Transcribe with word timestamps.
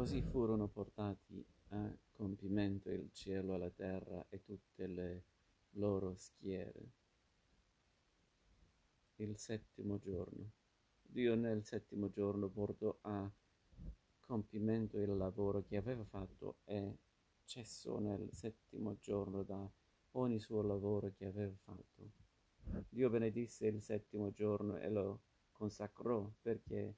Così 0.00 0.22
furono 0.22 0.66
portati 0.66 1.44
a 1.72 1.94
compimento 2.12 2.88
il 2.88 3.10
cielo 3.12 3.58
la 3.58 3.68
terra 3.68 4.24
e 4.30 4.42
tutte 4.42 4.86
le 4.86 5.24
loro 5.72 6.14
schiere. 6.14 6.92
Il 9.16 9.36
settimo 9.36 9.98
giorno. 9.98 10.52
Dio 11.02 11.34
nel 11.34 11.62
settimo 11.66 12.08
giorno 12.08 12.48
portò 12.48 12.96
a 13.02 13.30
compimento 14.20 14.96
il 14.96 15.14
lavoro 15.14 15.62
che 15.64 15.76
aveva 15.76 16.04
fatto 16.04 16.60
e 16.64 16.96
cessò 17.44 17.98
nel 17.98 18.26
settimo 18.32 18.96
giorno 18.96 19.42
da 19.42 19.70
ogni 20.12 20.38
suo 20.38 20.62
lavoro 20.62 21.12
che 21.12 21.26
aveva 21.26 21.56
fatto. 21.56 22.10
Dio 22.88 23.10
benedisse 23.10 23.66
il 23.66 23.82
settimo 23.82 24.32
giorno 24.32 24.78
e 24.78 24.88
lo 24.88 25.20
consacrò 25.52 26.26
perché 26.40 26.96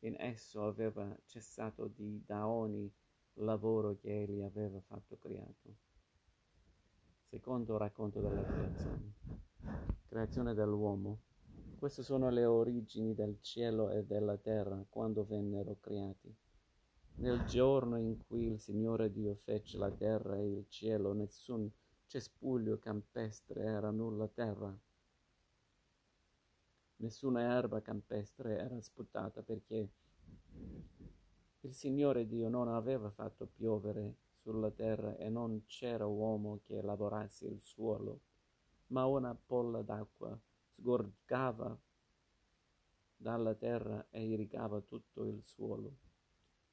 in 0.00 0.14
esso 0.18 0.64
aveva 0.64 1.16
cessato 1.24 1.88
di 1.88 2.22
da 2.24 2.46
ogni 2.46 2.92
lavoro 3.34 3.96
che 3.96 4.22
egli 4.22 4.42
aveva 4.42 4.80
fatto 4.80 5.16
creato. 5.18 5.76
Secondo 7.24 7.76
racconto 7.76 8.20
della 8.20 8.42
creazione. 8.42 9.14
Creazione 10.06 10.54
dell'uomo. 10.54 11.22
Queste 11.78 12.02
sono 12.02 12.30
le 12.30 12.44
origini 12.44 13.14
del 13.14 13.38
cielo 13.40 13.90
e 13.90 14.04
della 14.04 14.36
terra 14.36 14.84
quando 14.88 15.24
vennero 15.24 15.76
creati. 15.78 16.34
Nel 17.16 17.44
giorno 17.44 17.98
in 17.98 18.16
cui 18.26 18.46
il 18.46 18.58
Signore 18.58 19.10
Dio 19.10 19.34
fece 19.34 19.76
la 19.76 19.90
terra 19.90 20.36
e 20.36 20.46
il 20.46 20.66
cielo, 20.68 21.12
nessun 21.12 21.70
cespuglio 22.06 22.78
campestre 22.78 23.62
era 23.62 23.90
nulla 23.90 24.28
terra. 24.28 24.76
Nessuna 27.00 27.54
erba 27.56 27.80
campestre 27.80 28.58
era 28.58 28.80
sputata 28.80 29.42
perché 29.42 29.88
il 31.60 31.72
Signore 31.72 32.26
Dio 32.26 32.48
non 32.48 32.66
aveva 32.66 33.08
fatto 33.08 33.46
piovere 33.46 34.16
sulla 34.40 34.72
terra 34.72 35.16
e 35.16 35.28
non 35.28 35.64
c'era 35.66 36.06
uomo 36.06 36.60
che 36.64 36.82
lavorasse 36.82 37.46
il 37.46 37.60
suolo, 37.60 38.20
ma 38.88 39.06
una 39.06 39.32
polla 39.34 39.82
d'acqua 39.82 40.36
sgorgava 40.72 41.78
dalla 43.16 43.54
terra 43.54 44.04
e 44.10 44.24
irrigava 44.24 44.80
tutto 44.80 45.24
il 45.24 45.40
suolo. 45.44 45.96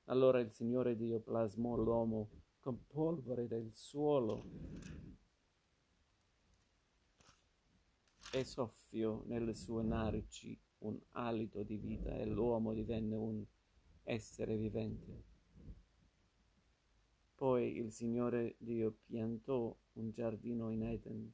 Allora 0.05 0.39
il 0.39 0.49
Signore 0.49 0.95
Dio 0.95 1.19
plasmò 1.19 1.75
l'uomo 1.75 2.29
con 2.59 2.83
polvere 2.87 3.45
del 3.47 3.71
suolo 3.73 4.43
e 8.35 8.43
soffiò 8.43 9.23
nelle 9.27 9.53
sue 9.53 9.81
narici 9.81 10.59
un 10.79 10.99
alito 11.11 11.63
di 11.63 11.77
vita 11.77 12.13
e 12.17 12.25
l'uomo 12.25 12.73
divenne 12.73 13.15
un 13.15 13.45
essere 14.03 14.57
vivente. 14.57 15.23
Poi 17.33 17.77
il 17.77 17.93
Signore 17.93 18.55
Dio 18.57 18.97
piantò 19.05 19.73
un 19.93 20.11
giardino 20.11 20.69
in 20.69 20.83
Eden 20.83 21.33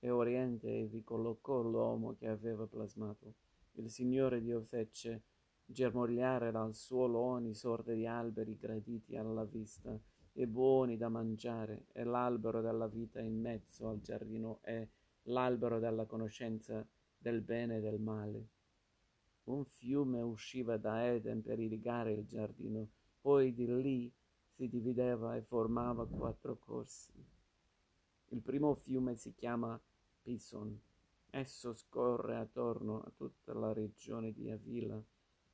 e 0.00 0.10
Oriente 0.10 0.80
e 0.80 0.86
vi 0.86 1.04
collocò 1.04 1.62
l'uomo 1.62 2.16
che 2.16 2.26
aveva 2.26 2.66
plasmato. 2.66 3.34
Il 3.74 3.88
Signore 3.88 4.40
Dio 4.40 4.62
fece 4.62 5.22
germogliare 5.64 6.50
dal 6.50 6.74
suolo 6.74 7.20
ogni 7.20 7.54
sorta 7.54 7.92
di 7.92 8.04
alberi 8.04 8.56
graditi 8.56 9.14
alla 9.14 9.44
vista 9.44 9.96
e 10.32 10.46
buoni 10.48 10.96
da 10.96 11.08
mangiare, 11.08 11.86
e 11.92 12.02
l'albero 12.02 12.60
della 12.60 12.88
vita 12.88 13.20
in 13.20 13.40
mezzo 13.40 13.88
al 13.88 14.00
giardino 14.00 14.58
è 14.62 14.84
l'albero 15.24 15.78
della 15.78 16.06
conoscenza 16.06 16.86
del 17.16 17.40
bene 17.40 17.76
e 17.76 17.80
del 17.80 18.00
male. 18.00 18.48
Un 19.44 19.64
fiume 19.64 20.20
usciva 20.20 20.76
da 20.76 21.06
Eden 21.06 21.42
per 21.42 21.58
irrigare 21.58 22.12
il 22.12 22.26
giardino, 22.26 22.88
poi 23.20 23.52
di 23.52 23.66
lì 23.66 24.12
si 24.48 24.68
divideva 24.68 25.36
e 25.36 25.42
formava 25.42 26.06
quattro 26.06 26.58
corsi. 26.58 27.12
Il 28.28 28.40
primo 28.40 28.74
fiume 28.74 29.16
si 29.16 29.34
chiama 29.34 29.80
Pison. 30.22 30.80
Esso 31.30 31.72
scorre 31.72 32.36
attorno 32.36 33.00
a 33.00 33.10
tutta 33.16 33.52
la 33.54 33.72
regione 33.72 34.32
di 34.32 34.50
Avila 34.50 35.02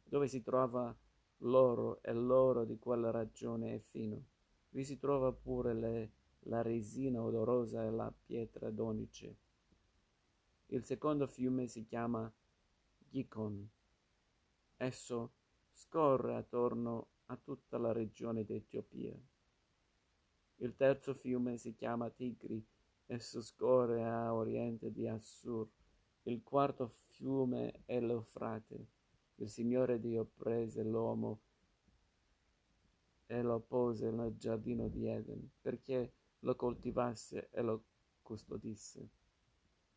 dove 0.08 0.26
si 0.26 0.42
trova 0.42 0.94
l'oro 1.38 2.02
e 2.02 2.12
l'oro 2.12 2.64
di 2.64 2.78
quella 2.78 3.10
ragione 3.10 3.74
è 3.74 3.78
fino. 3.78 4.24
Vi 4.70 4.84
si 4.84 4.98
trova 4.98 5.32
pure 5.32 5.74
le, 5.74 6.12
la 6.40 6.62
resina 6.62 7.22
odorosa 7.22 7.84
e 7.84 7.90
la 7.90 8.12
pietra 8.24 8.70
donice. 8.70 9.36
Il 10.68 10.84
secondo 10.84 11.26
fiume 11.26 11.66
si 11.66 11.84
chiama 11.84 12.32
Gikon. 13.10 13.68
Esso 14.76 15.32
scorre 15.72 16.36
attorno 16.36 17.08
a 17.26 17.36
tutta 17.36 17.78
la 17.78 17.92
regione 17.92 18.44
d'Etiopia. 18.44 19.16
Il 20.56 20.74
terzo 20.76 21.14
fiume 21.14 21.58
si 21.58 21.74
chiama 21.74 22.10
Tigri. 22.10 22.64
Esso 23.06 23.40
scorre 23.40 24.04
a 24.04 24.34
oriente 24.34 24.92
di 24.92 25.06
Assur. 25.06 25.68
Il 26.22 26.42
quarto 26.42 26.88
fiume 26.88 27.82
è 27.84 28.00
l'Eufrate 28.00 28.96
il 29.40 29.48
Signore 29.48 30.00
Dio 30.00 30.24
prese 30.24 30.82
l'uomo 30.82 31.40
e 33.26 33.40
lo 33.40 33.60
pose 33.60 34.10
nel 34.10 34.36
giardino 34.36 34.88
di 34.88 35.06
Eden 35.06 35.48
perché 35.60 36.12
lo 36.40 36.56
coltivasse 36.56 37.48
e 37.52 37.62
lo 37.62 37.84
custodisse. 38.22 39.08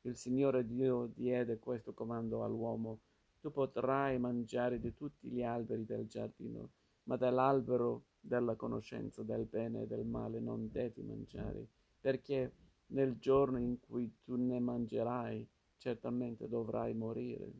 Il 0.03 0.15
Signore 0.15 0.65
Dio 0.65 1.11
diede 1.13 1.59
questo 1.59 1.93
comando 1.93 2.43
all'uomo, 2.43 3.01
tu 3.39 3.51
potrai 3.51 4.17
mangiare 4.17 4.79
di 4.79 4.93
tutti 4.93 5.29
gli 5.29 5.43
alberi 5.43 5.85
del 5.85 6.07
giardino, 6.07 6.71
ma 7.03 7.17
dell'albero 7.17 8.05
della 8.19 8.55
conoscenza 8.55 9.23
del 9.23 9.45
bene 9.45 9.83
e 9.83 9.87
del 9.87 10.05
male 10.05 10.39
non 10.39 10.69
devi 10.71 11.03
mangiare, 11.03 11.67
perché 11.99 12.53
nel 12.87 13.17
giorno 13.19 13.59
in 13.59 13.79
cui 13.79 14.17
tu 14.23 14.35
ne 14.35 14.59
mangerai, 14.59 15.47
certamente 15.77 16.47
dovrai 16.47 16.93
morire 16.93 17.51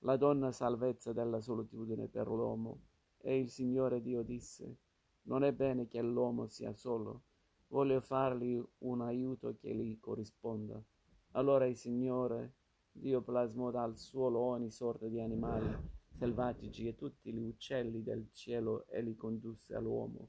la 0.00 0.16
donna 0.16 0.50
salvezza 0.50 1.12
della 1.12 1.40
solitudine 1.40 2.08
per 2.08 2.26
l'uomo. 2.26 2.80
E 3.18 3.38
il 3.38 3.48
Signore 3.48 4.02
Dio 4.02 4.22
disse, 4.22 4.76
non 5.22 5.44
è 5.44 5.52
bene 5.52 5.86
che 5.86 6.02
l'uomo 6.02 6.46
sia 6.46 6.72
solo, 6.72 7.22
voglio 7.68 8.00
fargli 8.00 8.60
un 8.78 9.00
aiuto 9.00 9.56
che 9.56 9.74
gli 9.74 9.98
corrisponda. 10.00 10.82
Allora 11.34 11.66
il 11.66 11.76
Signore 11.76 12.56
Dio 12.92 13.22
plasmò 13.22 13.70
dal 13.70 13.96
suolo 13.96 14.40
ogni 14.40 14.70
sorta 14.70 15.06
di 15.06 15.18
animali 15.18 15.66
selvatici 16.10 16.86
e 16.86 16.94
tutti 16.94 17.32
gli 17.32 17.42
uccelli 17.42 18.02
del 18.02 18.28
cielo 18.32 18.84
e 18.86 19.00
li 19.00 19.16
condusse 19.16 19.74
all'uomo, 19.74 20.28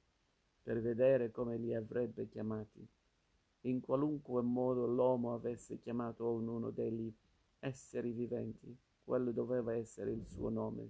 per 0.62 0.82
vedere 0.82 1.30
come 1.30 1.58
li 1.58 1.76
avrebbe 1.76 2.30
chiamati. 2.30 2.88
In 3.66 3.82
qualunque 3.82 4.42
modo 4.44 4.88
l'uomo 4.88 5.34
avesse 5.34 5.78
chiamato 5.78 6.26
ognuno 6.26 6.70
degli 6.70 7.14
esseri 7.60 8.14
viventi, 8.14 8.74
quello 9.04 9.32
doveva 9.32 9.76
essere 9.76 10.12
il 10.12 10.24
suo 10.24 10.48
nome. 10.48 10.90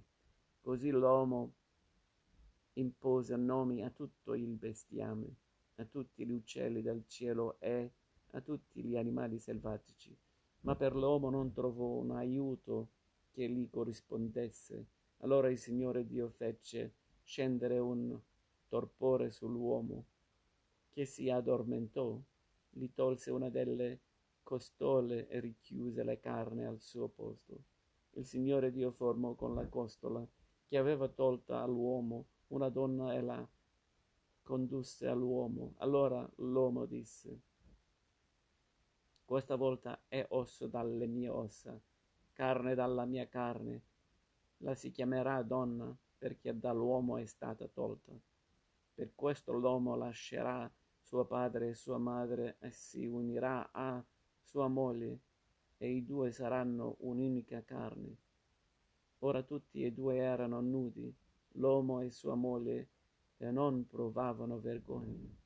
Così 0.60 0.90
l'uomo 0.90 1.54
impose 2.74 3.34
nomi 3.34 3.82
a 3.82 3.90
tutto 3.90 4.34
il 4.34 4.54
bestiame, 4.54 5.34
a 5.74 5.84
tutti 5.84 6.24
gli 6.24 6.32
uccelli 6.32 6.82
del 6.82 7.02
cielo 7.08 7.56
e 7.58 7.90
a 8.34 8.40
tutti 8.40 8.82
gli 8.82 8.96
animali 8.96 9.38
selvatici, 9.38 10.16
ma 10.60 10.76
per 10.76 10.94
l'uomo 10.94 11.30
non 11.30 11.52
trovò 11.52 11.86
un 11.96 12.12
aiuto 12.12 12.88
che 13.32 13.48
gli 13.48 13.68
corrispondesse. 13.68 14.86
Allora 15.18 15.50
il 15.50 15.58
Signore 15.58 16.06
Dio 16.06 16.28
fece 16.28 16.92
scendere 17.22 17.78
un 17.78 18.18
torpore 18.68 19.30
sull'uomo, 19.30 20.04
che 20.90 21.04
si 21.04 21.30
addormentò, 21.30 22.20
gli 22.70 22.88
tolse 22.94 23.30
una 23.30 23.48
delle 23.48 24.00
costole 24.42 25.26
e 25.28 25.40
richiuse 25.40 26.02
la 26.02 26.18
carne 26.18 26.66
al 26.66 26.78
suo 26.78 27.08
posto 27.08 27.72
il 28.16 28.26
Signore 28.26 28.70
Dio 28.70 28.92
formò 28.92 29.34
con 29.34 29.54
la 29.54 29.66
costola 29.66 30.24
che 30.68 30.76
aveva 30.76 31.08
tolta 31.08 31.62
all'uomo 31.62 32.26
una 32.48 32.68
donna 32.68 33.12
e 33.12 33.20
la 33.20 33.48
condusse 34.42 35.08
all'uomo. 35.08 35.74
Allora 35.78 36.28
l'uomo 36.36 36.86
disse, 36.86 37.40
questa 39.24 39.56
volta 39.56 40.02
è 40.06 40.24
osso 40.30 40.66
dalle 40.66 41.06
mie 41.06 41.28
ossa, 41.28 41.78
carne 42.32 42.74
dalla 42.74 43.04
mia 43.04 43.26
carne. 43.26 43.82
La 44.58 44.74
si 44.74 44.90
chiamerà 44.90 45.42
donna 45.42 45.96
perché 46.18 46.58
dall'uomo 46.58 47.16
è 47.16 47.24
stata 47.24 47.66
tolta. 47.66 48.12
Per 48.94 49.14
questo 49.14 49.52
l'uomo 49.52 49.96
lascerà 49.96 50.70
suo 51.00 51.24
padre 51.24 51.68
e 51.68 51.74
sua 51.74 51.98
madre 51.98 52.56
e 52.60 52.70
si 52.70 53.06
unirà 53.06 53.70
a 53.72 54.02
sua 54.42 54.68
moglie 54.68 55.20
e 55.78 55.90
i 55.90 56.04
due 56.04 56.30
saranno 56.30 56.96
un'unica 57.00 57.62
carne. 57.62 58.16
Ora 59.20 59.42
tutti 59.42 59.84
e 59.84 59.92
due 59.92 60.16
erano 60.16 60.60
nudi, 60.60 61.14
l'uomo 61.52 62.00
e 62.00 62.10
sua 62.10 62.34
moglie, 62.34 62.88
e 63.38 63.50
non 63.50 63.86
provavano 63.86 64.60
vergogna. 64.60 65.43